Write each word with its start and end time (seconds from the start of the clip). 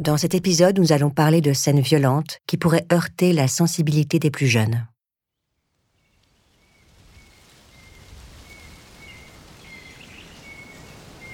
Dans 0.00 0.16
cet 0.16 0.36
épisode, 0.36 0.78
nous 0.78 0.92
allons 0.92 1.10
parler 1.10 1.40
de 1.40 1.52
scènes 1.52 1.80
violentes 1.80 2.38
qui 2.46 2.56
pourraient 2.56 2.86
heurter 2.92 3.32
la 3.32 3.48
sensibilité 3.48 4.20
des 4.20 4.30
plus 4.30 4.46
jeunes. 4.46 4.86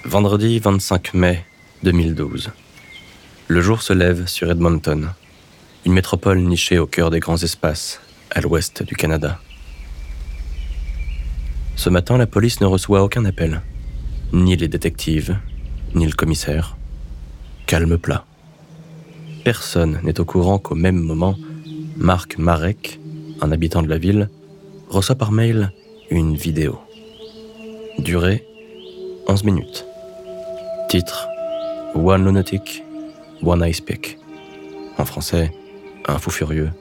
Vendredi 0.03 0.57
25 0.57 1.13
mai 1.13 1.45
2012. 1.83 2.49
Le 3.49 3.61
jour 3.61 3.83
se 3.83 3.93
lève 3.93 4.25
sur 4.25 4.49
Edmonton, 4.49 5.11
une 5.85 5.93
métropole 5.93 6.39
nichée 6.39 6.79
au 6.79 6.87
cœur 6.87 7.11
des 7.11 7.19
grands 7.19 7.37
espaces, 7.37 8.01
à 8.31 8.41
l'ouest 8.41 8.81
du 8.81 8.95
Canada. 8.95 9.39
Ce 11.75 11.91
matin, 11.91 12.17
la 12.17 12.25
police 12.25 12.61
ne 12.61 12.65
reçoit 12.65 13.03
aucun 13.03 13.25
appel. 13.25 13.61
Ni 14.33 14.55
les 14.55 14.67
détectives, 14.67 15.37
ni 15.93 16.07
le 16.07 16.13
commissaire. 16.13 16.77
Calme 17.67 17.99
plat. 17.99 18.25
Personne 19.45 19.99
n'est 20.01 20.19
au 20.19 20.25
courant 20.25 20.57
qu'au 20.57 20.73
même 20.73 20.99
moment, 20.99 21.35
Marc 21.97 22.39
Marek, 22.39 22.99
un 23.41 23.51
habitant 23.51 23.83
de 23.83 23.87
la 23.87 23.99
ville, 23.99 24.27
reçoit 24.89 25.13
par 25.13 25.31
mail 25.31 25.71
une 26.09 26.35
vidéo. 26.35 26.79
Durée 27.99 28.43
11 29.27 29.43
minutes. 29.43 29.85
Titre 30.89 31.27
One 31.93 32.25
Lunatic, 32.25 32.83
One 33.43 33.63
Ice 33.67 33.81
Pick. 33.81 34.17
En 34.97 35.05
français, 35.05 35.53
un 36.07 36.17
fou 36.17 36.31
furieux, 36.31 36.71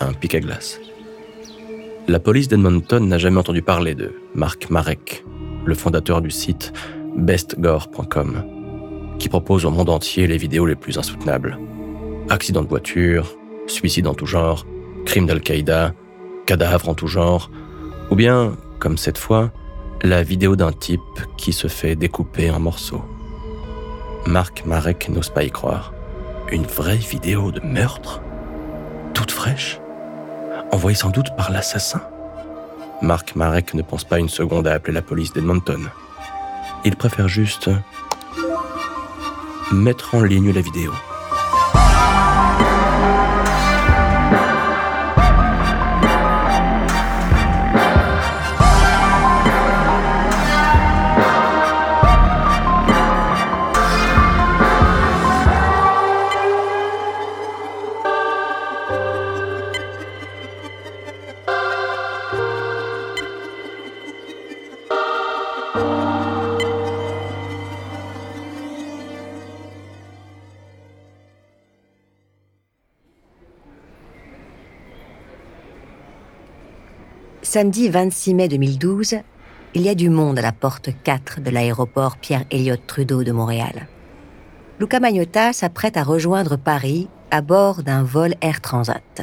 un 0.00 0.14
pic 0.14 0.34
à 0.34 0.40
glace. 0.40 0.80
La 2.08 2.20
police 2.20 2.48
d'Edmonton 2.48 3.06
n'a 3.06 3.18
jamais 3.18 3.38
entendu 3.38 3.60
parler 3.60 3.94
de 3.94 4.14
Marc 4.34 4.70
Marek, 4.70 5.24
le 5.66 5.74
fondateur 5.74 6.22
du 6.22 6.30
site 6.30 6.72
bestgore.com, 7.18 8.44
qui 9.18 9.28
propose 9.28 9.66
au 9.66 9.70
monde 9.70 9.90
entier 9.90 10.26
les 10.26 10.38
vidéos 10.38 10.64
les 10.64 10.74
plus 10.74 10.96
insoutenables. 10.96 11.58
Accidents 12.30 12.62
de 12.62 12.68
voiture, 12.68 13.36
suicides 13.66 14.06
en 14.06 14.14
tout 14.14 14.26
genre, 14.26 14.66
crimes 15.04 15.26
d'Al-Qaïda, 15.26 15.94
cadavres 16.46 16.88
en 16.88 16.94
tout 16.94 17.06
genre, 17.06 17.50
ou 18.10 18.14
bien, 18.14 18.56
comme 18.78 18.96
cette 18.96 19.18
fois, 19.18 19.52
la 20.02 20.22
vidéo 20.22 20.56
d'un 20.56 20.72
type 20.72 21.00
qui 21.36 21.52
se 21.52 21.68
fait 21.68 21.94
découper 21.94 22.50
en 22.50 22.58
morceaux. 22.58 23.04
Marc 24.26 24.64
Marek 24.64 25.08
n'ose 25.08 25.30
pas 25.30 25.44
y 25.44 25.50
croire. 25.50 25.92
Une 26.50 26.64
vraie 26.64 26.96
vidéo 26.96 27.50
de 27.50 27.60
meurtre? 27.60 28.20
Toute 29.14 29.30
fraîche? 29.30 29.80
Envoyée 30.72 30.96
sans 30.96 31.10
doute 31.10 31.36
par 31.36 31.50
l'assassin? 31.50 32.02
Marc 33.02 33.34
Marek 33.36 33.74
ne 33.74 33.82
pense 33.82 34.04
pas 34.04 34.18
une 34.18 34.28
seconde 34.28 34.66
à 34.66 34.74
appeler 34.74 34.94
la 34.94 35.02
police 35.02 35.32
d'Edmonton. 35.32 35.88
Il 36.84 36.96
préfère 36.96 37.28
juste 37.28 37.70
mettre 39.72 40.14
en 40.14 40.22
ligne 40.22 40.52
la 40.52 40.60
vidéo. 40.60 40.92
Samedi 77.44 77.88
26 77.88 78.34
mai 78.34 78.46
2012, 78.46 79.16
il 79.74 79.82
y 79.82 79.88
a 79.88 79.96
du 79.96 80.10
monde 80.10 80.38
à 80.38 80.42
la 80.42 80.52
porte 80.52 80.90
4 81.02 81.40
de 81.40 81.50
l'aéroport 81.50 82.16
Pierre-Éliott 82.16 82.86
Trudeau 82.86 83.24
de 83.24 83.32
Montréal. 83.32 83.88
Luca 84.78 85.00
Magnotta 85.00 85.52
s'apprête 85.52 85.96
à 85.96 86.04
rejoindre 86.04 86.56
Paris 86.56 87.08
à 87.32 87.40
bord 87.40 87.82
d'un 87.82 88.04
vol 88.04 88.34
Air 88.42 88.60
Transat. 88.60 89.22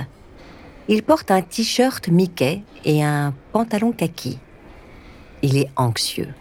Il 0.89 1.01
porte 1.03 1.31
un 1.31 1.41
t-shirt 1.41 2.09
Mickey 2.09 2.61
et 2.83 3.05
un 3.05 3.33
pantalon 3.53 3.93
kaki. 3.93 4.37
Il 5.41 5.55
est 5.55 5.69
anxieux, 5.77 6.33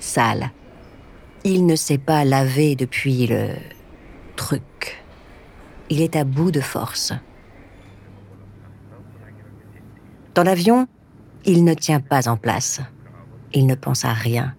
sale. 0.00 0.50
Il 1.44 1.66
ne 1.66 1.76
s'est 1.76 1.98
pas 1.98 2.24
lavé 2.24 2.74
depuis 2.74 3.28
le 3.28 3.50
truc. 4.34 5.04
Il 5.88 6.00
est 6.00 6.16
à 6.16 6.24
bout 6.24 6.50
de 6.50 6.60
force. 6.60 7.12
Dans 10.34 10.42
l'avion, 10.42 10.88
il 11.44 11.64
ne 11.64 11.74
tient 11.74 12.00
pas 12.00 12.28
en 12.28 12.36
place. 12.36 12.80
Il 13.52 13.66
ne 13.66 13.74
pense 13.74 14.04
à 14.04 14.12
rien. 14.12 14.54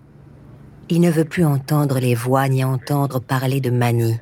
Il 0.89 1.01
ne 1.01 1.09
veut 1.09 1.25
plus 1.25 1.45
entendre 1.45 1.99
les 1.99 2.15
voix 2.15 2.47
ni 2.47 2.63
entendre 2.63 3.19
parler 3.19 3.61
de 3.61 3.69
Mani. 3.69 4.19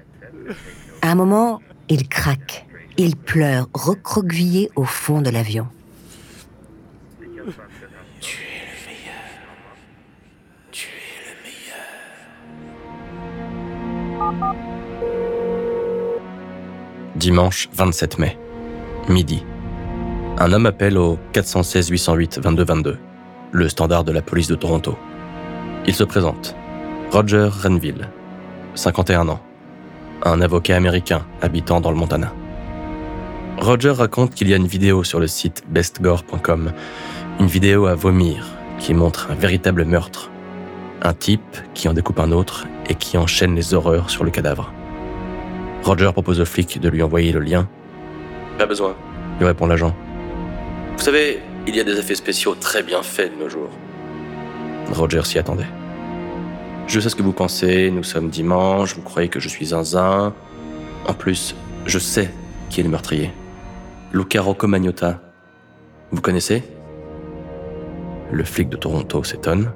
À 1.02 1.12
un 1.12 1.16
moment, 1.16 1.60
il 1.90 2.08
craque. 2.08 2.66
Il 2.98 3.16
pleure, 3.16 3.68
recroquevillé 3.74 4.70
au 4.76 4.84
fond 4.84 5.22
de 5.22 5.30
l'avion. 5.30 5.68
Tu 7.20 7.26
es 7.26 7.40
le 7.40 7.46
meilleur. 8.88 9.24
Tu 10.72 10.88
es 10.88 11.26
le 11.26 11.34
meilleur. 14.36 14.56
Dimanche 17.16 17.70
27 17.74 18.20
mai, 18.20 18.38
midi 19.10 19.44
un 20.42 20.54
homme 20.54 20.66
appelle 20.66 20.98
au 20.98 21.20
416 21.34 21.90
808 21.90 22.40
22 22.40 22.64
22, 22.64 22.98
le 23.52 23.70
standard 23.70 24.04
de 24.04 24.12
la 24.12 24.24
police 24.24 24.48
de 24.48 24.56
Toronto. 24.56 24.98
Il 25.86 25.94
se 25.94 26.04
présente. 26.04 26.56
Roger 27.12 27.48
Renville, 27.62 28.10
51 28.74 29.30
ans, 29.30 29.40
un 30.24 30.42
avocat 30.42 30.76
américain 30.76 31.28
habitant 31.44 31.80
dans 31.80 31.92
le 31.92 31.98
Montana. 31.98 32.34
Roger 33.60 33.92
raconte 33.92 34.34
qu'il 34.34 34.50
y 34.50 34.54
a 34.56 34.58
une 34.58 34.66
vidéo 34.66 35.04
sur 35.04 35.20
le 35.20 35.28
site 35.28 35.64
bestgore.com, 35.70 36.72
une 37.40 37.46
vidéo 37.46 37.86
à 37.86 37.94
vomir 37.94 38.48
qui 38.80 38.96
montre 38.96 39.28
un 39.30 39.36
véritable 39.36 39.86
meurtre. 39.86 40.32
Un 41.04 41.14
type 41.14 41.58
qui 41.76 41.88
en 41.88 41.94
découpe 41.94 42.20
un 42.20 42.32
autre 42.32 42.66
et 42.90 42.96
qui 42.96 43.16
enchaîne 43.16 43.54
les 43.54 43.76
horreurs 43.76 44.10
sur 44.10 44.24
le 44.24 44.32
cadavre. 44.32 44.74
Roger 45.84 46.10
propose 46.12 46.40
au 46.40 46.46
flic 46.46 46.80
de 46.80 46.90
lui 46.90 47.04
envoyer 47.04 47.32
le 47.32 47.42
lien. 47.42 47.68
Pas 48.58 48.66
besoin, 48.66 48.96
lui 49.40 49.46
répond 49.46 49.68
l'agent. 49.68 49.96
Vous 51.02 51.06
savez, 51.06 51.40
il 51.66 51.76
y 51.76 51.80
a 51.80 51.84
des 51.84 51.98
effets 51.98 52.14
spéciaux 52.14 52.54
très 52.54 52.84
bien 52.84 53.02
faits 53.02 53.36
de 53.36 53.44
nos 53.44 53.50
jours. 53.50 53.72
Roger 54.92 55.24
s'y 55.24 55.40
attendait. 55.40 55.66
Je 56.86 57.00
sais 57.00 57.10
ce 57.10 57.16
que 57.16 57.24
vous 57.24 57.34
pensez, 57.34 57.90
nous 57.90 58.04
sommes 58.04 58.30
dimanche, 58.30 58.94
vous 58.94 59.02
croyez 59.02 59.28
que 59.28 59.40
je 59.40 59.50
suis 59.50 59.66
zinzin. 59.66 60.32
En 61.08 61.14
plus, 61.16 61.56
je 61.88 61.98
sais 61.98 62.30
qui 62.70 62.82
est 62.82 62.84
le 62.84 62.90
meurtrier. 62.90 63.32
Luca 64.14 64.44
Rocco 64.44 64.68
Magnotta. 64.68 65.20
Vous 66.12 66.22
connaissez? 66.22 66.62
Le 68.32 68.44
flic 68.44 68.70
de 68.70 68.78
Toronto 68.78 69.24
s'étonne. 69.24 69.72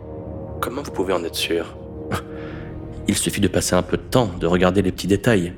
Comment 0.61 0.83
vous 0.83 0.91
pouvez 0.91 1.13
en 1.13 1.23
être 1.23 1.33
sûr? 1.33 1.75
Il 3.07 3.17
suffit 3.17 3.41
de 3.41 3.47
passer 3.47 3.73
un 3.73 3.81
peu 3.81 3.97
de 3.97 4.03
temps, 4.03 4.29
de 4.39 4.45
regarder 4.45 4.83
les 4.83 4.91
petits 4.91 5.07
détails. 5.07 5.55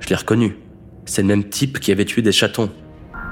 Je 0.00 0.10
l'ai 0.10 0.16
reconnu. 0.16 0.58
C'est 1.06 1.22
le 1.22 1.28
même 1.28 1.48
type 1.48 1.80
qui 1.80 1.92
avait 1.92 2.04
tué 2.04 2.20
des 2.20 2.30
chatons. 2.30 2.68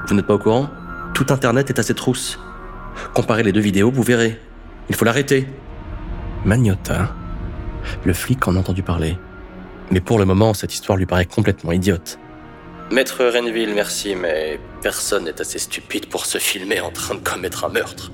Vous 0.08 0.14
n'êtes 0.14 0.26
pas 0.26 0.36
au 0.36 0.38
courant? 0.38 0.70
Tout 1.16 1.32
Internet 1.32 1.70
est 1.70 1.78
à 1.78 1.82
ses 1.82 1.94
trousses. 1.94 2.38
Comparez 3.14 3.42
les 3.42 3.50
deux 3.50 3.60
vidéos, 3.62 3.90
vous 3.90 4.02
verrez. 4.02 4.38
Il 4.90 4.94
faut 4.94 5.06
l'arrêter. 5.06 5.48
Magnotta. 6.44 7.14
Le 8.04 8.12
flic 8.12 8.46
en 8.46 8.54
a 8.54 8.58
entendu 8.58 8.82
parler. 8.82 9.16
Mais 9.90 10.00
pour 10.00 10.18
le 10.18 10.26
moment, 10.26 10.52
cette 10.52 10.74
histoire 10.74 10.98
lui 10.98 11.06
paraît 11.06 11.24
complètement 11.24 11.72
idiote. 11.72 12.18
Maître 12.92 13.24
Renville, 13.24 13.72
merci, 13.74 14.14
mais 14.14 14.60
personne 14.82 15.24
n'est 15.24 15.40
assez 15.40 15.58
stupide 15.58 16.06
pour 16.10 16.26
se 16.26 16.36
filmer 16.36 16.82
en 16.82 16.90
train 16.90 17.14
de 17.14 17.20
commettre 17.20 17.64
un 17.64 17.70
meurtre. 17.70 18.12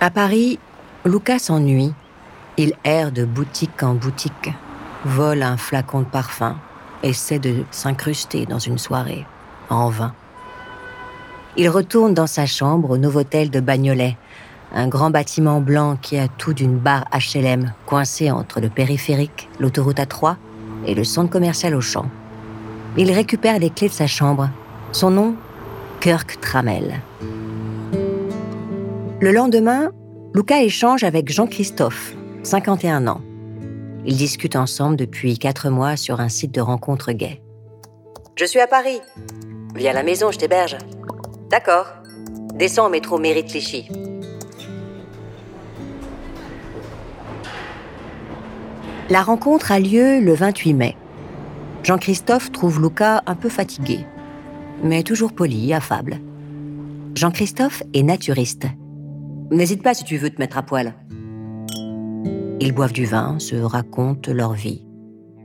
À 0.00 0.08
Paris, 0.08 0.58
Lucas 1.04 1.40
s'ennuie. 1.40 1.92
Il 2.56 2.72
erre 2.82 3.12
de 3.12 3.26
boutique 3.26 3.82
en 3.82 3.92
boutique, 3.92 4.50
vole 5.04 5.42
un 5.42 5.58
flacon 5.58 6.00
de 6.00 6.06
parfum, 6.06 6.56
essaie 7.02 7.38
de 7.38 7.64
s'incruster 7.70 8.46
dans 8.46 8.58
une 8.58 8.78
soirée, 8.78 9.26
en 9.70 9.88
vain. 9.88 10.14
Il 11.56 11.68
retourne 11.68 12.14
dans 12.14 12.26
sa 12.26 12.46
chambre 12.46 12.90
au 12.90 12.98
Novotel 12.98 13.50
de 13.50 13.60
Bagnolet, 13.60 14.16
un 14.74 14.88
grand 14.88 15.10
bâtiment 15.10 15.60
blanc 15.60 15.96
qui 16.00 16.18
a 16.18 16.28
tout 16.28 16.52
d'une 16.52 16.76
barre 16.76 17.06
HLM 17.12 17.72
coincée 17.86 18.30
entre 18.30 18.60
le 18.60 18.68
périphérique, 18.68 19.48
l'autoroute 19.58 19.98
A3 19.98 20.36
et 20.86 20.94
le 20.94 21.04
centre 21.04 21.30
commercial 21.30 21.74
Auchan. 21.74 22.06
Il 22.96 23.10
récupère 23.12 23.58
les 23.58 23.70
clés 23.70 23.88
de 23.88 23.92
sa 23.92 24.06
chambre. 24.06 24.50
Son 24.92 25.10
nom 25.10 25.34
Kirk 26.00 26.40
Trammell. 26.40 27.00
Le 29.20 29.32
lendemain, 29.32 29.90
Luca 30.34 30.62
échange 30.62 31.04
avec 31.04 31.32
Jean-Christophe, 31.32 32.14
51 32.42 33.06
ans. 33.06 33.22
Ils 34.06 34.16
discutent 34.16 34.56
ensemble 34.56 34.96
depuis 34.96 35.36
4 35.36 35.68
mois 35.68 35.96
sur 35.96 36.20
un 36.20 36.28
site 36.28 36.52
de 36.52 36.60
rencontre 36.60 37.10
gay. 37.10 37.42
Je 38.36 38.44
suis 38.44 38.60
à 38.60 38.68
Paris. 38.68 39.00
Viens 39.74 39.90
à 39.90 39.94
la 39.94 40.04
maison, 40.04 40.30
je 40.30 40.38
t'héberge. 40.38 40.76
D'accord. 41.50 41.86
Descends 42.54 42.86
au 42.86 42.88
métro 42.88 43.18
Mérite 43.18 43.48
Clichy. 43.48 43.88
La 49.10 49.22
rencontre 49.22 49.72
a 49.72 49.80
lieu 49.80 50.20
le 50.20 50.34
28 50.34 50.74
mai. 50.74 50.96
Jean-Christophe 51.82 52.52
trouve 52.52 52.80
Luca 52.80 53.22
un 53.26 53.34
peu 53.34 53.48
fatigué, 53.48 54.06
mais 54.82 55.02
toujours 55.02 55.32
poli, 55.32 55.72
affable. 55.72 56.20
Jean-Christophe 57.14 57.82
est 57.94 58.02
naturiste. 58.02 58.66
N'hésite 59.50 59.82
pas 59.82 59.94
si 59.94 60.04
tu 60.04 60.16
veux 60.16 60.30
te 60.30 60.40
mettre 60.40 60.58
à 60.58 60.62
poil. 60.62 60.94
Ils 62.60 62.72
boivent 62.72 62.92
du 62.92 63.04
vin, 63.04 63.38
se 63.38 63.56
racontent 63.56 64.32
leur 64.32 64.54
vie. 64.54 64.86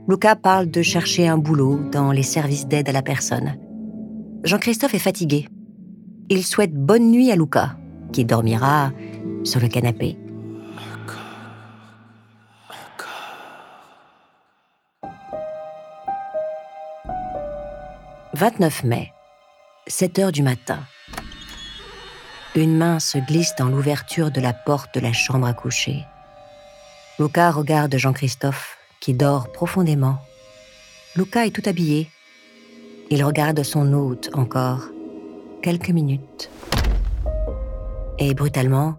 Luca 0.08 0.34
parle 0.34 0.70
de 0.70 0.82
chercher 0.82 1.28
un 1.28 1.38
boulot 1.38 1.78
dans 1.90 2.10
les 2.10 2.22
services 2.22 2.66
d'aide 2.66 2.88
à 2.88 2.92
la 2.92 3.02
personne. 3.02 3.56
Jean-Christophe 4.44 4.94
est 4.94 4.98
fatigué. 4.98 5.48
Il 6.28 6.44
souhaite 6.44 6.74
bonne 6.74 7.10
nuit 7.10 7.30
à 7.30 7.36
Luca, 7.36 7.76
qui 8.12 8.24
dormira 8.24 8.92
sur 9.44 9.60
le 9.60 9.68
canapé. 9.68 10.16
29 18.34 18.84
mai, 18.84 19.12
7 19.86 20.18
heures 20.18 20.32
du 20.32 20.42
matin. 20.42 20.80
Une 22.56 22.76
main 22.76 22.98
se 22.98 23.18
glisse 23.18 23.54
dans 23.56 23.68
l'ouverture 23.68 24.30
de 24.30 24.40
la 24.40 24.52
porte 24.52 24.94
de 24.94 25.00
la 25.00 25.12
chambre 25.12 25.46
à 25.46 25.52
coucher. 25.52 26.06
Luca 27.18 27.50
regarde 27.50 27.96
Jean-Christophe, 27.96 28.78
qui 29.00 29.12
dort 29.12 29.52
profondément. 29.52 30.18
Luca 31.14 31.46
est 31.46 31.50
tout 31.50 31.62
habillé. 31.66 32.08
Il 33.10 33.22
regarde 33.22 33.62
son 33.62 33.92
hôte 33.92 34.30
encore. 34.32 34.88
Quelques 35.62 35.90
minutes. 35.90 36.50
Et 38.18 38.32
brutalement, 38.34 38.96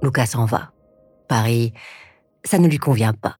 Luca 0.00 0.26
s'en 0.26 0.44
va. 0.44 0.70
Paris, 1.28 1.72
ça 2.44 2.58
ne 2.58 2.68
lui 2.68 2.78
convient 2.78 3.12
pas. 3.12 3.36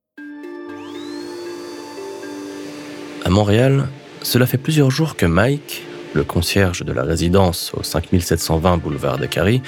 À 3.25 3.31
Montréal, 3.31 3.88
cela 4.23 4.46
fait 4.46 4.58
plusieurs 4.58 4.90
jours 4.90 5.17
que 5.17 5.26
Mike, 5.26 5.84
le 6.14 6.25
concierge 6.25 6.82
de 6.84 6.93
la 6.93 7.02
résidence 7.02 7.73
au 7.75 7.82
5720 7.84 8.78
boulevard 8.78 9.19
de 9.19 9.26
Carrie, 9.26 9.62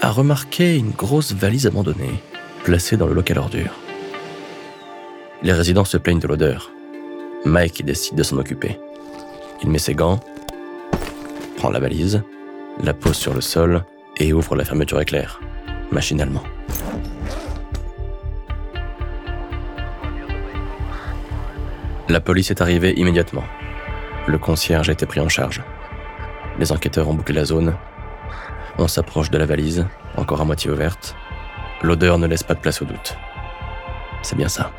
a 0.00 0.10
remarqué 0.10 0.76
une 0.76 0.90
grosse 0.90 1.32
valise 1.32 1.66
abandonnée, 1.66 2.20
placée 2.64 2.96
dans 2.96 3.06
le 3.06 3.12
local 3.12 3.38
ordure. 3.38 3.78
Les 5.42 5.52
résidents 5.52 5.84
se 5.84 5.98
plaignent 5.98 6.18
de 6.18 6.26
l'odeur. 6.26 6.72
Mike 7.44 7.84
décide 7.84 8.16
de 8.16 8.22
s'en 8.22 8.38
occuper. 8.38 8.80
Il 9.62 9.68
met 9.68 9.78
ses 9.78 9.94
gants, 9.94 10.18
prend 11.58 11.68
la 11.68 11.78
valise, 11.78 12.22
la 12.82 12.94
pose 12.94 13.16
sur 13.16 13.34
le 13.34 13.42
sol 13.42 13.84
et 14.16 14.32
ouvre 14.32 14.56
la 14.56 14.64
fermeture 14.64 14.98
éclair, 15.00 15.40
machinalement. 15.92 16.42
La 22.08 22.20
police 22.20 22.50
est 22.50 22.62
arrivée 22.62 22.98
immédiatement. 22.98 23.44
Le 24.26 24.38
concierge 24.38 24.88
a 24.88 24.92
été 24.92 25.04
pris 25.04 25.20
en 25.20 25.28
charge. 25.28 25.62
Les 26.58 26.72
enquêteurs 26.72 27.08
ont 27.08 27.14
bouclé 27.14 27.34
la 27.34 27.44
zone. 27.44 27.74
On 28.78 28.88
s'approche 28.88 29.30
de 29.30 29.36
la 29.36 29.44
valise, 29.44 29.86
encore 30.16 30.40
à 30.40 30.44
moitié 30.46 30.70
ouverte. 30.70 31.14
L'odeur 31.84 32.18
ne 32.18 32.26
laisse 32.26 32.42
pas 32.42 32.54
de 32.54 32.60
place 32.60 32.80
au 32.80 32.86
doute. 32.86 33.14
C'est 34.22 34.36
bien 34.36 34.48
ça. 34.48 34.72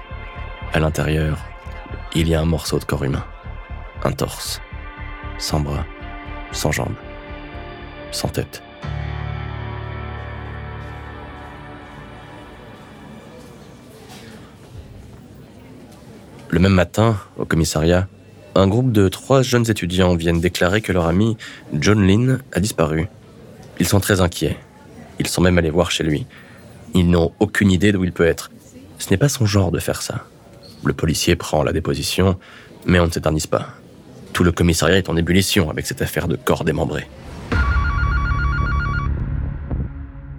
À 0.74 0.80
l'intérieur, 0.80 1.38
il 2.16 2.28
y 2.28 2.34
a 2.34 2.42
un 2.42 2.46
morceau 2.46 2.80
de 2.80 2.84
corps 2.84 3.04
humain. 3.04 3.24
Un 4.04 4.12
torse. 4.12 4.60
Sans 5.38 5.60
bras, 5.60 5.86
sans 6.52 6.72
jambes, 6.72 6.96
sans 8.12 8.30
tête. 8.30 8.63
Le 16.50 16.57
même 16.57 16.74
matin, 16.74 17.18
au 17.38 17.46
commissariat, 17.46 18.07
un 18.56 18.68
groupe 18.68 18.92
de 18.92 19.10
trois 19.10 19.44
jeunes 19.44 19.69
étudiants 19.69 20.16
viennent 20.16 20.42
déclarer 20.42 20.81
que 20.81 20.92
leur 20.92 21.06
ami 21.06 21.38
John 21.72 22.07
Lynn 22.07 22.42
a 22.52 22.60
disparu. 22.60 23.10
Ils 23.80 23.88
sont 23.88 24.00
très 24.00 24.22
inquiets. 24.22 24.57
Ils 25.19 25.28
sont 25.28 25.42
même 25.42 25.60
allés 25.60 25.69
voir 25.69 25.92
chez 25.92 26.04
lui. 26.04 26.25
Ils 26.95 27.07
n'ont 27.07 27.31
aucune 27.39 27.69
idée 27.69 27.92
d'où 27.92 28.03
il 28.03 28.12
peut 28.12 28.25
être. 28.25 28.50
Ce 28.97 29.12
n'est 29.12 29.18
pas 29.18 29.30
son 29.30 29.45
genre 29.45 29.71
de 29.71 29.77
faire 29.77 30.01
ça. 30.01 30.25
Le 30.83 30.94
policier 30.94 31.36
prend 31.36 31.62
la 31.62 31.74
déposition, 31.74 32.39
mais 32.88 33.00
on 33.00 33.06
ne 33.06 33.12
s'éternise 33.12 33.45
pas. 33.45 33.68
Tout 34.33 34.44
le 34.44 34.51
commissariat 34.51 34.97
est 34.97 35.09
en 35.09 35.15
ébullition 35.15 35.69
avec 35.69 35.86
cette 35.86 36.01
affaire 36.01 36.27
de 36.27 36.36
corps 36.36 36.63
démembré. 36.63 37.07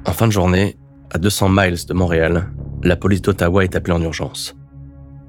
En 0.04 0.12
fin 0.12 0.26
de 0.26 0.32
journée, 0.32 0.76
à 1.12 1.18
200 1.18 1.50
miles 1.50 1.86
de 1.86 1.94
Montréal, 1.94 2.48
la 2.82 2.96
police 2.96 3.22
d'Ottawa 3.22 3.62
est 3.62 3.76
appelée 3.76 3.94
en 3.94 4.02
urgence 4.02 4.56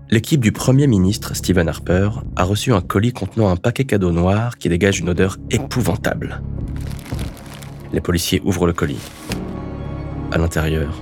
l'équipe 0.09 0.39
du 0.39 0.51
Premier 0.51 0.87
ministre 0.87 1.35
Stephen 1.35 1.67
Harper 1.67 2.09
a 2.35 2.43
reçu 2.43 2.73
un 2.73 2.81
colis 2.81 3.11
contenant 3.11 3.49
un 3.49 3.57
paquet 3.57 3.85
cadeau 3.85 4.11
noir 4.11 4.57
qui 4.57 4.69
dégage 4.69 4.99
une 4.99 5.09
odeur 5.09 5.37
épouvantable. 5.51 6.41
Les 7.91 8.01
policiers 8.01 8.41
ouvrent 8.45 8.67
le 8.67 8.73
colis. 8.73 9.01
À 10.31 10.37
l'intérieur, 10.37 11.01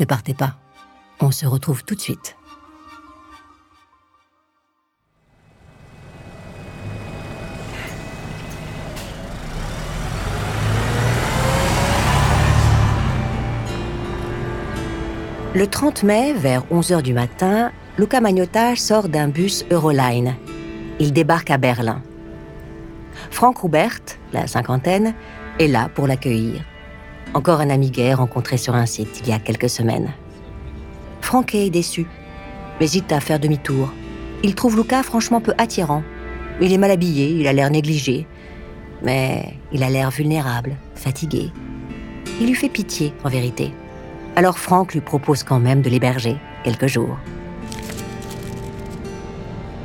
Ne 0.00 0.04
partez 0.04 0.34
pas. 0.34 0.56
On 1.20 1.30
se 1.30 1.46
retrouve 1.46 1.84
tout 1.84 1.94
de 1.94 2.00
suite. 2.00 2.36
Le 15.54 15.68
30 15.68 16.02
mai, 16.02 16.32
vers 16.32 16.64
11h 16.72 17.00
du 17.02 17.14
matin, 17.14 17.70
Luca 17.96 18.20
Magnotta 18.20 18.74
sort 18.74 19.08
d'un 19.08 19.28
bus 19.28 19.64
Euroline. 19.70 20.34
Il 20.98 21.12
débarque 21.12 21.52
à 21.52 21.58
Berlin. 21.58 22.02
Franck 23.30 23.58
Roubert, 23.58 24.00
la 24.32 24.48
cinquantaine, 24.48 25.14
est 25.60 25.68
là 25.68 25.88
pour 25.94 26.08
l'accueillir. 26.08 26.64
Encore 27.34 27.60
un 27.60 27.68
ami 27.68 27.90
gay 27.90 28.14
rencontré 28.14 28.56
sur 28.56 28.76
un 28.76 28.86
site 28.86 29.20
il 29.24 29.28
y 29.28 29.32
a 29.32 29.40
quelques 29.40 29.68
semaines. 29.68 30.12
Franck 31.20 31.56
est 31.56 31.68
déçu, 31.68 32.06
hésite 32.80 33.10
à 33.10 33.18
faire 33.18 33.40
demi-tour. 33.40 33.92
Il 34.44 34.54
trouve 34.54 34.76
Luca 34.76 35.02
franchement 35.02 35.40
peu 35.40 35.52
attirant. 35.58 36.04
Il 36.60 36.72
est 36.72 36.78
mal 36.78 36.92
habillé, 36.92 37.30
il 37.30 37.48
a 37.48 37.52
l'air 37.52 37.70
négligé. 37.70 38.28
Mais 39.02 39.56
il 39.72 39.82
a 39.82 39.90
l'air 39.90 40.10
vulnérable, 40.10 40.76
fatigué. 40.94 41.50
Il 42.40 42.46
lui 42.46 42.54
fait 42.54 42.68
pitié, 42.68 43.12
en 43.24 43.28
vérité. 43.28 43.72
Alors 44.36 44.58
Franck 44.58 44.94
lui 44.94 45.00
propose 45.00 45.42
quand 45.42 45.58
même 45.58 45.82
de 45.82 45.90
l'héberger 45.90 46.36
quelques 46.62 46.86
jours. 46.86 47.18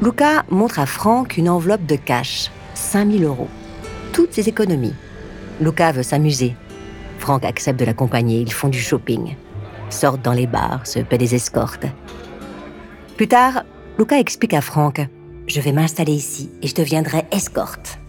Luca 0.03 0.43
montre 0.49 0.77
à 0.77 0.85
Franck 0.85 1.37
une 1.37 1.49
enveloppe 1.49 1.85
de 1.87 1.95
cash, 1.95 2.51
5000 2.75 3.23
euros. 3.23 3.49
Toutes 4.13 4.33
ses 4.33 4.49
économies. 4.49 4.93
Luca 5.59 5.91
veut 5.91 6.03
s'amuser. 6.03 6.55
Franck 7.19 7.45
accepte 7.45 7.79
de 7.79 7.85
l'accompagner, 7.85 8.39
ils 8.39 8.51
font 8.51 8.69
du 8.69 8.79
shopping. 8.79 9.35
Sortent 9.89 10.23
dans 10.23 10.33
les 10.33 10.47
bars, 10.47 10.87
se 10.87 10.99
paient 10.99 11.17
des 11.17 11.35
escortes. 11.35 11.85
Plus 13.17 13.27
tard, 13.27 13.63
Luca 13.97 14.17
explique 14.17 14.53
à 14.53 14.61
Franck 14.61 15.05
Je 15.47 15.59
vais 15.59 15.73
m'installer 15.73 16.13
ici 16.13 16.49
et 16.61 16.67
je 16.67 16.75
deviendrai 16.75 17.25
escorte. 17.31 17.99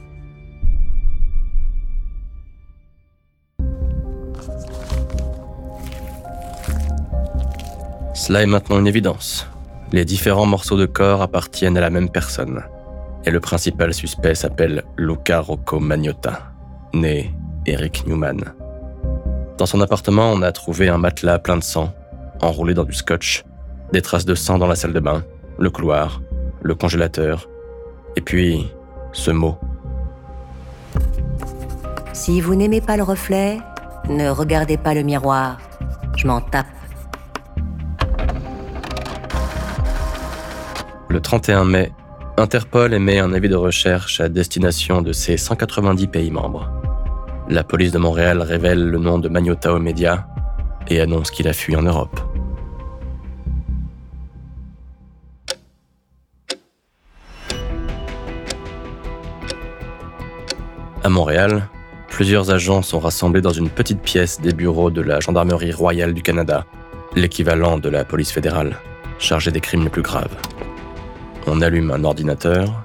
Cela 8.14 8.42
est 8.42 8.46
maintenant 8.46 8.78
une 8.78 8.86
évidence. 8.86 9.48
Les 9.92 10.04
différents 10.04 10.46
morceaux 10.46 10.76
de 10.76 10.86
corps 10.86 11.22
appartiennent 11.22 11.76
à 11.76 11.80
la 11.80 11.90
même 11.90 12.10
personne. 12.10 12.62
Et 13.24 13.30
le 13.30 13.40
principal 13.40 13.92
suspect 13.92 14.36
s'appelle 14.36 14.84
Luca 14.96 15.40
Rocco 15.40 15.80
Magnotta, 15.80 16.52
né 16.94 17.34
Eric 17.66 18.06
Newman. 18.06 18.59
Dans 19.60 19.66
son 19.66 19.82
appartement, 19.82 20.32
on 20.32 20.40
a 20.40 20.52
trouvé 20.52 20.88
un 20.88 20.96
matelas 20.96 21.38
plein 21.38 21.58
de 21.58 21.62
sang, 21.62 21.92
enroulé 22.40 22.72
dans 22.72 22.84
du 22.84 22.94
scotch, 22.94 23.44
des 23.92 24.00
traces 24.00 24.24
de 24.24 24.34
sang 24.34 24.56
dans 24.56 24.66
la 24.66 24.74
salle 24.74 24.94
de 24.94 25.00
bain, 25.00 25.22
le 25.58 25.68
couloir, 25.68 26.22
le 26.62 26.74
congélateur, 26.74 27.46
et 28.16 28.22
puis 28.22 28.66
ce 29.12 29.30
mot. 29.30 29.58
Si 32.14 32.40
vous 32.40 32.54
n'aimez 32.54 32.80
pas 32.80 32.96
le 32.96 33.02
reflet, 33.02 33.58
ne 34.08 34.30
regardez 34.30 34.78
pas 34.78 34.94
le 34.94 35.02
miroir. 35.02 35.58
Je 36.16 36.26
m'en 36.26 36.40
tape. 36.40 36.64
Le 41.10 41.20
31 41.20 41.66
mai, 41.66 41.92
Interpol 42.38 42.94
émet 42.94 43.18
un 43.18 43.34
avis 43.34 43.50
de 43.50 43.56
recherche 43.56 44.22
à 44.22 44.30
destination 44.30 45.02
de 45.02 45.12
ses 45.12 45.36
190 45.36 46.06
pays 46.06 46.30
membres. 46.30 46.79
La 47.50 47.64
police 47.64 47.90
de 47.90 47.98
Montréal 47.98 48.42
révèle 48.42 48.88
le 48.88 48.98
nom 48.98 49.18
de 49.18 49.28
Magnota 49.28 49.74
aux 49.74 49.80
médias 49.80 50.24
et 50.86 51.00
annonce 51.00 51.32
qu'il 51.32 51.48
a 51.48 51.52
fui 51.52 51.74
en 51.74 51.82
Europe. 51.82 52.20
À 61.02 61.08
Montréal, 61.08 61.66
plusieurs 62.08 62.52
agents 62.52 62.82
sont 62.82 63.00
rassemblés 63.00 63.40
dans 63.40 63.50
une 63.50 63.68
petite 63.68 64.00
pièce 64.00 64.40
des 64.40 64.52
bureaux 64.52 64.92
de 64.92 65.00
la 65.00 65.18
Gendarmerie 65.18 65.72
royale 65.72 66.14
du 66.14 66.22
Canada, 66.22 66.64
l'équivalent 67.16 67.78
de 67.78 67.88
la 67.88 68.04
police 68.04 68.30
fédérale, 68.30 68.76
chargée 69.18 69.50
des 69.50 69.60
crimes 69.60 69.82
les 69.82 69.90
plus 69.90 70.02
graves. 70.02 70.36
On 71.48 71.60
allume 71.62 71.90
un 71.90 72.04
ordinateur, 72.04 72.84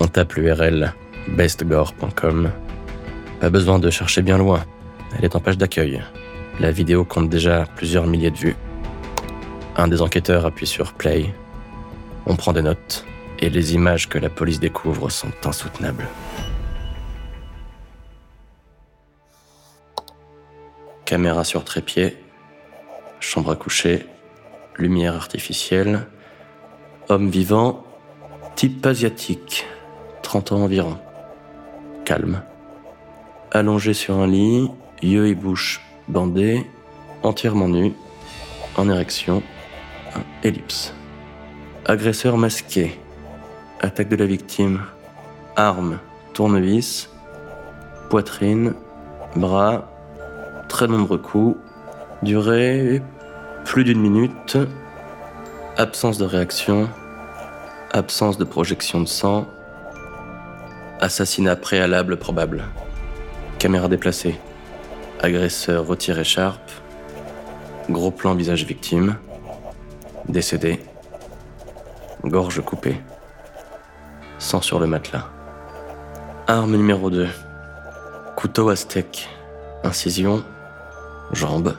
on 0.00 0.06
tape 0.06 0.32
l'URL 0.32 0.94
bestgore.com. 1.36 2.50
Pas 3.40 3.50
besoin 3.50 3.78
de 3.78 3.90
chercher 3.90 4.22
bien 4.22 4.38
loin, 4.38 4.64
elle 5.16 5.24
est 5.24 5.36
en 5.36 5.40
page 5.40 5.58
d'accueil. 5.58 6.02
La 6.60 6.70
vidéo 6.70 7.04
compte 7.04 7.28
déjà 7.28 7.66
plusieurs 7.76 8.06
milliers 8.06 8.30
de 8.30 8.36
vues. 8.36 8.56
Un 9.76 9.88
des 9.88 10.02
enquêteurs 10.02 10.46
appuie 10.46 10.66
sur 10.66 10.92
Play. 10.92 11.34
On 12.26 12.36
prend 12.36 12.52
des 12.52 12.62
notes 12.62 13.04
et 13.40 13.50
les 13.50 13.74
images 13.74 14.08
que 14.08 14.18
la 14.18 14.30
police 14.30 14.60
découvre 14.60 15.10
sont 15.10 15.32
insoutenables. 15.44 16.06
Caméra 21.04 21.44
sur 21.44 21.64
trépied, 21.64 22.16
chambre 23.20 23.50
à 23.50 23.56
coucher, 23.56 24.06
lumière 24.78 25.14
artificielle, 25.14 26.06
homme 27.08 27.28
vivant, 27.28 27.84
type 28.56 28.86
asiatique, 28.86 29.66
30 30.22 30.52
ans 30.52 30.62
environ. 30.62 30.98
Calme. 32.04 32.42
Allongé 33.56 33.94
sur 33.94 34.16
un 34.16 34.26
lit, 34.26 34.68
yeux 35.00 35.28
et 35.28 35.36
bouche 35.36 35.80
bandés, 36.08 36.66
entièrement 37.22 37.68
nu, 37.68 37.92
en 38.76 38.88
érection, 38.88 39.44
ellipse. 40.42 40.92
Agresseur 41.84 42.36
masqué, 42.36 42.98
attaque 43.80 44.08
de 44.08 44.16
la 44.16 44.26
victime, 44.26 44.80
arme, 45.54 46.00
tournevis, 46.32 47.08
poitrine, 48.10 48.74
bras, 49.36 49.88
très 50.68 50.88
nombreux 50.88 51.18
coups, 51.18 51.56
durée 52.22 53.02
plus 53.64 53.84
d'une 53.84 54.00
minute, 54.00 54.58
absence 55.76 56.18
de 56.18 56.24
réaction, 56.24 56.88
absence 57.92 58.36
de 58.36 58.42
projection 58.42 59.00
de 59.00 59.06
sang, 59.06 59.46
assassinat 61.00 61.54
préalable 61.54 62.16
probable, 62.16 62.64
caméra 63.64 63.88
déplacée, 63.88 64.38
agresseur 65.22 65.86
retire 65.86 66.18
écharpe, 66.18 66.70
gros 67.88 68.10
plan 68.10 68.34
visage 68.34 68.66
victime, 68.66 69.16
décédé, 70.28 70.84
gorge 72.24 72.60
coupée, 72.60 73.00
sang 74.38 74.60
sur 74.60 74.78
le 74.78 74.86
matelas. 74.86 75.30
Arme 76.46 76.76
numéro 76.76 77.08
2, 77.08 77.26
couteau 78.36 78.68
aztèque, 78.68 79.30
incision, 79.82 80.44
Jambes, 81.32 81.74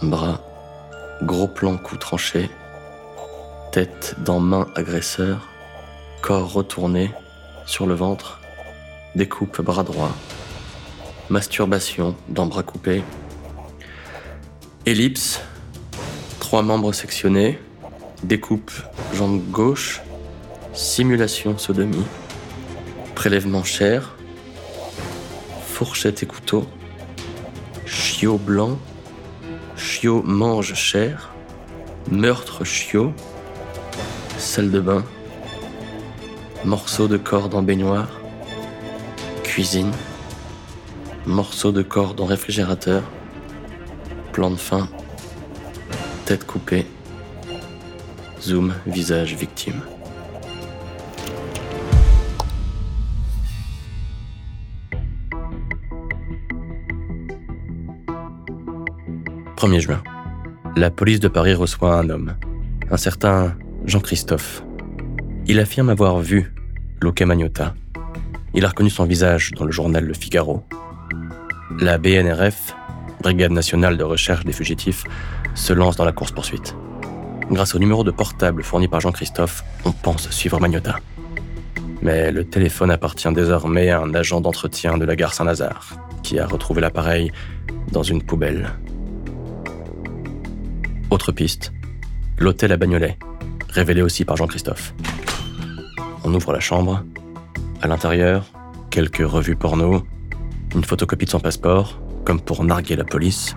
bras, 0.00 0.40
gros 1.20 1.48
plan 1.48 1.76
coup 1.76 1.98
tranché, 1.98 2.48
tête 3.72 4.14
dans 4.24 4.40
main 4.40 4.68
agresseur, 4.74 5.46
corps 6.22 6.50
retourné. 6.50 7.12
Sur 7.66 7.86
le 7.86 7.94
ventre, 7.94 8.40
découpe 9.16 9.60
bras 9.60 9.82
droit, 9.82 10.12
masturbation 11.30 12.14
dans 12.28 12.46
bras 12.46 12.62
coupé, 12.62 13.02
ellipse, 14.86 15.40
trois 16.40 16.62
membres 16.62 16.92
sectionnés, 16.92 17.58
découpe 18.22 18.70
jambe 19.14 19.42
gauche, 19.50 20.02
simulation 20.72 21.58
sodomie, 21.58 22.06
prélèvement 23.14 23.64
chair, 23.64 24.14
fourchette 25.66 26.22
et 26.22 26.26
couteau, 26.26 26.66
chiot 27.84 28.38
blanc, 28.38 28.78
chiot 29.76 30.22
mange 30.22 30.74
chair, 30.74 31.32
meurtre 32.10 32.64
chiot, 32.64 33.12
salle 34.38 34.70
de 34.70 34.80
bain, 34.80 35.04
morceau 36.64 37.08
de 37.08 37.16
corps 37.16 37.48
dans 37.48 37.62
baignoire, 37.62 38.08
cuisine, 39.42 39.92
morceau 41.26 41.72
de 41.72 41.82
corps 41.82 42.14
dans 42.14 42.24
réfrigérateur, 42.24 43.02
plan 44.32 44.50
de 44.50 44.56
fin, 44.56 44.88
tête 46.24 46.46
coupée, 46.46 46.86
zoom, 48.40 48.74
visage 48.86 49.34
victime. 49.34 49.82
1er 59.56 59.80
juin. 59.80 60.02
La 60.76 60.90
police 60.90 61.18
de 61.18 61.28
Paris 61.28 61.54
reçoit 61.54 61.96
un 61.96 62.10
homme, 62.10 62.36
un 62.90 62.96
certain 62.98 63.56
Jean-Christophe. 63.86 64.62
Il 65.46 65.58
affirme 65.58 65.88
avoir 65.88 66.20
vu 66.20 66.52
Luca 67.02 67.24
Magnotta. 67.24 67.74
Il 68.54 68.64
a 68.64 68.68
reconnu 68.68 68.90
son 68.90 69.06
visage 69.06 69.52
dans 69.52 69.64
le 69.64 69.72
journal 69.72 70.04
Le 70.04 70.14
Figaro. 70.14 70.62
La 71.80 71.98
BNRF, 71.98 72.74
Brigade 73.22 73.52
nationale 73.52 73.96
de 73.96 74.04
recherche 74.04 74.44
des 74.44 74.52
fugitifs, 74.52 75.04
se 75.54 75.72
lance 75.72 75.96
dans 75.96 76.04
la 76.04 76.12
course-poursuite. 76.12 76.76
Grâce 77.50 77.74
au 77.74 77.78
numéro 77.78 78.04
de 78.04 78.10
portable 78.10 78.62
fourni 78.62 78.88
par 78.88 79.00
Jean-Christophe, 79.00 79.64
on 79.84 79.92
pense 79.92 80.30
suivre 80.30 80.60
Magnotta. 80.60 80.96
Mais 82.02 82.30
le 82.30 82.44
téléphone 82.44 82.90
appartient 82.90 83.32
désormais 83.32 83.90
à 83.90 84.00
un 84.00 84.14
agent 84.14 84.40
d'entretien 84.40 84.96
de 84.98 85.04
la 85.04 85.16
gare 85.16 85.34
Saint-Lazare, 85.34 85.96
qui 86.22 86.38
a 86.38 86.46
retrouvé 86.46 86.80
l'appareil 86.80 87.32
dans 87.92 88.02
une 88.02 88.22
poubelle 88.22 88.70
autre 91.10 91.30
piste, 91.32 91.72
l'hôtel 92.38 92.72
à 92.72 92.76
Bagnolet, 92.76 93.16
révélé 93.68 94.02
aussi 94.02 94.24
par 94.24 94.36
Jean-Christophe. 94.36 94.92
On 96.24 96.34
ouvre 96.34 96.52
la 96.52 96.60
chambre. 96.60 97.04
À 97.80 97.86
l'intérieur, 97.86 98.44
quelques 98.90 99.24
revues 99.26 99.56
porno, 99.56 100.02
une 100.76 100.84
photocopie 100.84 101.24
de 101.24 101.30
son 101.30 101.40
passeport, 101.40 101.98
comme 102.24 102.40
pour 102.40 102.62
narguer 102.62 102.96
la 102.96 103.04
police. 103.04 103.56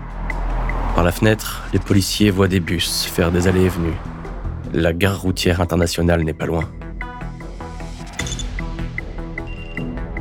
Par 0.96 1.04
la 1.04 1.12
fenêtre, 1.12 1.64
les 1.74 1.80
policiers 1.80 2.32
voient 2.32 2.48
des 2.48 2.62
bus 2.62 3.04
faire 3.04 3.32
des 3.32 3.48
allées 3.48 3.66
et 3.66 3.70
venues. 3.70 3.98
La 4.74 4.94
gare 4.94 5.22
routière 5.22 5.60
internationale 5.60 6.24
n'est 6.24 6.34
pas 6.34 6.46
loin. 6.46 6.64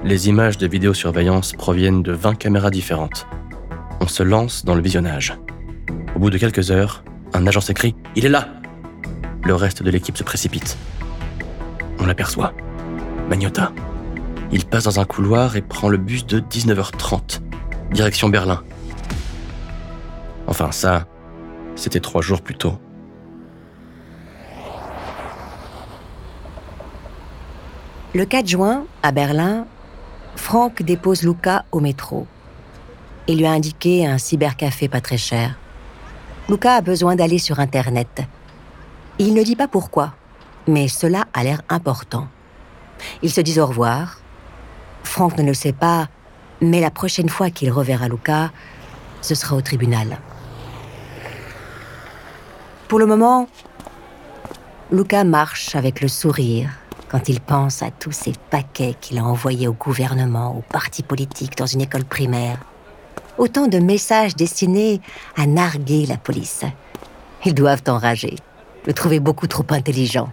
Les 0.04 0.28
images 0.28 0.58
de 0.58 0.66
vidéosurveillance 0.66 1.52
proviennent 1.52 2.02
de 2.02 2.12
20 2.12 2.34
caméras 2.34 2.70
différentes. 2.70 3.26
On 4.00 4.08
se 4.08 4.22
lance 4.22 4.64
dans 4.64 4.74
le 4.74 4.82
visionnage. 4.82 5.38
Au 6.16 6.18
bout 6.18 6.30
de 6.30 6.38
quelques 6.38 6.70
heures, 6.70 7.04
un 7.32 7.46
agent 7.46 7.60
s'écrie 7.60 7.94
Il 8.16 8.24
est 8.26 8.30
là 8.30 8.48
Le 9.44 9.54
reste 9.54 9.82
de 9.82 9.90
l'équipe 9.90 10.16
se 10.16 10.24
précipite. 10.24 10.76
On 12.00 12.06
l'aperçoit. 12.06 12.54
Magnotta. 13.28 13.72
Il 14.50 14.64
passe 14.64 14.84
dans 14.84 14.98
un 14.98 15.04
couloir 15.04 15.56
et 15.56 15.62
prend 15.62 15.88
le 15.88 15.98
bus 15.98 16.24
de 16.24 16.40
19h30, 16.40 17.40
direction 17.92 18.30
Berlin. 18.30 18.62
Enfin, 20.46 20.72
ça, 20.72 21.06
c'était 21.76 22.00
trois 22.00 22.22
jours 22.22 22.40
plus 22.40 22.54
tôt. 22.54 22.78
Le 28.14 28.24
4 28.24 28.48
juin, 28.48 28.86
à 29.02 29.12
Berlin, 29.12 29.66
Franck 30.34 30.82
dépose 30.82 31.22
Luca 31.22 31.66
au 31.72 31.80
métro. 31.80 32.26
Il 33.26 33.38
lui 33.38 33.46
a 33.46 33.52
indiqué 33.52 34.06
un 34.06 34.16
cybercafé 34.16 34.88
pas 34.88 35.02
très 35.02 35.18
cher. 35.18 35.58
Luca 36.48 36.76
a 36.76 36.80
besoin 36.80 37.16
d'aller 37.16 37.38
sur 37.38 37.60
Internet. 37.60 38.22
Il 39.18 39.34
ne 39.34 39.42
dit 39.42 39.56
pas 39.56 39.68
pourquoi, 39.68 40.14
mais 40.66 40.88
cela 40.88 41.26
a 41.34 41.44
l'air 41.44 41.60
important. 41.68 42.28
Ils 43.22 43.30
se 43.30 43.42
disent 43.42 43.58
au 43.58 43.66
revoir. 43.66 44.20
Franck 45.02 45.38
ne 45.38 45.44
le 45.44 45.54
sait 45.54 45.72
pas, 45.72 46.08
mais 46.60 46.80
la 46.80 46.90
prochaine 46.90 47.28
fois 47.28 47.50
qu'il 47.50 47.70
reverra 47.70 48.08
Luca, 48.08 48.50
ce 49.20 49.34
sera 49.34 49.56
au 49.56 49.60
tribunal. 49.60 50.18
Pour 52.88 52.98
le 52.98 53.06
moment, 53.06 53.48
Luca 54.90 55.24
marche 55.24 55.76
avec 55.76 56.00
le 56.00 56.08
sourire 56.08 56.70
quand 57.08 57.28
il 57.28 57.40
pense 57.40 57.82
à 57.82 57.90
tous 57.90 58.12
ces 58.12 58.32
paquets 58.50 58.94
qu'il 59.00 59.18
a 59.18 59.24
envoyés 59.24 59.68
au 59.68 59.72
gouvernement, 59.72 60.56
aux 60.56 60.64
partis 60.72 61.02
politiques 61.02 61.56
dans 61.56 61.66
une 61.66 61.80
école 61.80 62.04
primaire. 62.04 62.58
Autant 63.38 63.66
de 63.66 63.78
messages 63.78 64.36
destinés 64.36 65.00
à 65.36 65.46
narguer 65.46 66.06
la 66.06 66.16
police. 66.16 66.64
Ils 67.44 67.54
doivent 67.54 67.82
enrager, 67.86 68.36
le 68.86 68.92
trouver 68.92 69.20
beaucoup 69.20 69.46
trop 69.46 69.64
intelligent. 69.70 70.28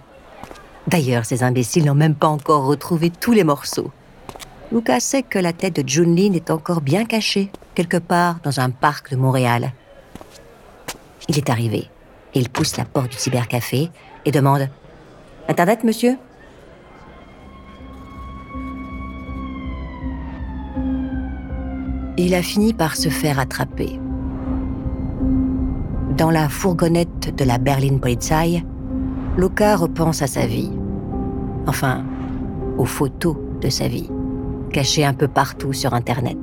D'ailleurs, 0.88 1.26
ces 1.26 1.44
imbéciles 1.44 1.86
n'ont 1.86 1.96
même 1.96 2.16
pas 2.16 2.28
encore 2.28 2.66
retrouvé 2.66 3.10
tous 3.10 3.32
les 3.32 3.44
morceaux. 3.44 3.92
Lucas 4.72 5.00
sait 5.00 5.24
que 5.24 5.40
la 5.40 5.54
tête 5.54 5.76
de 5.76 5.88
Junlin 5.88 6.34
est 6.34 6.50
encore 6.50 6.82
bien 6.82 7.06
cachée, 7.06 7.52
quelque 7.76 7.98
part 7.98 8.40
dans 8.44 8.60
un 8.60 8.72
parc 8.72 9.12
de 9.12 9.16
Montréal. 9.16 9.72
Il 11.30 11.38
est 11.38 11.50
arrivé. 11.50 11.90
Il 12.34 12.50
pousse 12.50 12.76
la 12.78 12.86
porte 12.86 13.12
du 13.12 13.18
cybercafé 13.18 13.90
et 14.26 14.32
demande 14.32 14.68
Internet, 15.48 15.84
monsieur? 15.84 16.18
Il 22.18 22.34
a 22.34 22.42
fini 22.42 22.74
par 22.74 22.96
se 22.96 23.10
faire 23.10 23.40
attraper. 23.40 24.00
Dans 26.18 26.32
la 26.32 26.50
fourgonnette 26.50 27.36
de 27.36 27.44
la 27.44 27.58
Berlin 27.58 27.98
Polizei, 27.98 28.64
Luca 29.38 29.76
repense 29.76 30.22
à 30.22 30.28
sa 30.28 30.46
vie. 30.46 30.72
Enfin, 31.68 32.04
aux 32.78 32.86
photos 32.86 33.36
de 33.62 33.70
sa 33.70 33.88
vie, 33.88 34.10
cachées 34.72 35.06
un 35.06 35.14
peu 35.14 35.28
partout 35.28 35.74
sur 35.74 35.94
Internet. 35.94 36.38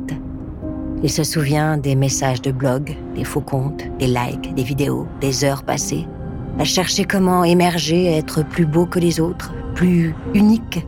Il 1.03 1.11
se 1.11 1.25
souvient 1.25 1.79
des 1.79 1.97
messages 1.97 2.43
de 2.43 2.53
blog, 2.53 2.97
des 3.17 3.25
faux 3.25 3.41
comptes, 3.41 3.85
des 3.99 4.07
likes, 4.07 4.55
des 4.55 4.63
vidéos, 4.63 5.07
des 5.21 5.45
heures 5.45 5.65
passées, 5.65 6.07
à 6.59 6.65
chercher 6.65 7.05
comment 7.05 7.45
émerger, 7.45 8.07
être 8.07 8.45
plus 8.45 8.67
beau 8.67 8.87
que 8.87 8.99
les 8.99 9.19
autres, 9.19 9.53
plus 9.75 10.15
unique 10.35 10.85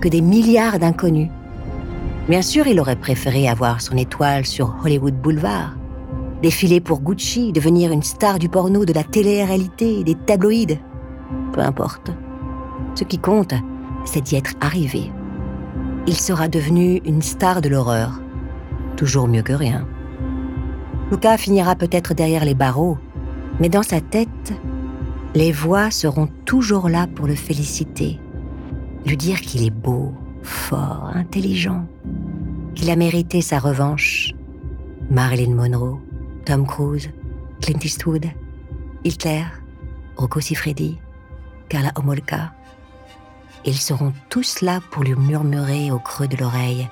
que 0.00 0.08
des 0.08 0.20
milliards 0.20 0.78
d'inconnus. 0.78 1.30
Bien 2.28 2.42
sûr, 2.42 2.66
il 2.66 2.78
aurait 2.78 2.96
préféré 2.96 3.48
avoir 3.48 3.80
son 3.80 3.96
étoile 3.96 4.44
sur 4.44 4.76
Hollywood 4.84 5.14
Boulevard, 5.14 5.76
défiler 6.42 6.80
pour 6.80 7.00
Gucci, 7.00 7.52
devenir 7.52 7.90
une 7.90 8.02
star 8.02 8.38
du 8.38 8.48
porno, 8.48 8.84
de 8.84 8.92
la 8.92 9.02
télé-réalité, 9.02 10.04
des 10.04 10.14
tabloïds. 10.14 10.78
Peu 11.52 11.60
importe. 11.60 12.10
Ce 12.94 13.04
qui 13.04 13.18
compte, 13.18 13.54
c'est 14.04 14.20
d'y 14.20 14.36
être 14.36 14.52
arrivé. 14.60 15.10
Il 16.08 16.16
sera 16.16 16.48
devenu 16.48 17.02
une 17.04 17.20
star 17.20 17.60
de 17.60 17.68
l'horreur. 17.68 18.22
Toujours 18.96 19.28
mieux 19.28 19.42
que 19.42 19.52
rien. 19.52 19.86
Luca 21.10 21.36
finira 21.36 21.76
peut-être 21.76 22.14
derrière 22.14 22.46
les 22.46 22.54
barreaux, 22.54 22.96
mais 23.60 23.68
dans 23.68 23.82
sa 23.82 24.00
tête, 24.00 24.54
les 25.34 25.52
voix 25.52 25.90
seront 25.90 26.26
toujours 26.46 26.88
là 26.88 27.06
pour 27.14 27.26
le 27.26 27.34
féliciter, 27.34 28.18
lui 29.04 29.18
dire 29.18 29.42
qu'il 29.42 29.62
est 29.66 29.70
beau, 29.70 30.14
fort, 30.42 31.10
intelligent, 31.14 31.86
qu'il 32.74 32.88
a 32.88 32.96
mérité 32.96 33.42
sa 33.42 33.58
revanche. 33.58 34.32
Marilyn 35.10 35.54
Monroe, 35.54 36.00
Tom 36.46 36.66
Cruise, 36.66 37.10
Clint 37.60 37.84
Eastwood, 37.84 38.24
Hitler, 39.04 39.44
Rocco 40.16 40.40
Siffredi, 40.40 40.96
Carla 41.68 41.92
Homolka. 41.96 42.54
Ils 43.64 43.78
seront 43.78 44.12
tous 44.30 44.60
là 44.60 44.80
pour 44.90 45.04
lui 45.04 45.14
murmurer 45.14 45.90
au 45.90 45.98
creux 45.98 46.28
de 46.28 46.36
l'oreille 46.36 46.88